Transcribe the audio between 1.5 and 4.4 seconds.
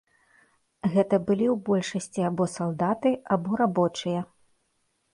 ў большасці або салдаты, або рабочыя.